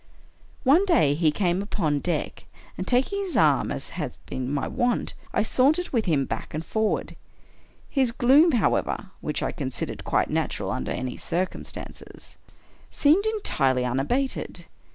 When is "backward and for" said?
6.25-6.89